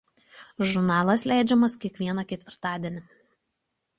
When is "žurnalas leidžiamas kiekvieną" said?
0.69-2.25